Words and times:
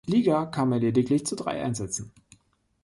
Liga 0.07 0.45
kam 0.47 0.71
er 0.71 0.79
lediglich 0.79 1.27
zu 1.27 1.35
drei 1.35 1.61
Einsätzen. 1.63 2.11